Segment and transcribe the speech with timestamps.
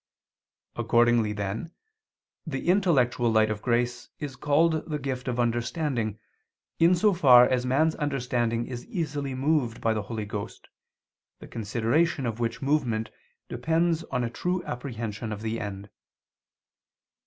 [0.77, 1.75] Accordingly then,
[2.47, 6.17] the intellectual light of grace is called the gift of understanding,
[6.79, 10.69] in so far as man's understanding is easily moved by the Holy Ghost,
[11.37, 13.11] the consideration of which movement
[13.47, 15.87] depends on a true apprehension of the end.